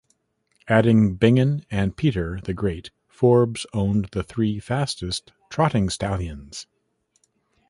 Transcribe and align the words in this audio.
Adding 0.67 1.13
Bingen 1.15 1.63
and 1.69 1.95
Peter 1.95 2.39
the 2.43 2.55
Great, 2.55 2.89
Forbes 3.07 3.67
owned 3.71 4.05
the 4.13 4.23
three 4.23 4.59
fastest 4.59 5.31
trotting 5.51 5.91
stallions. 5.91 6.65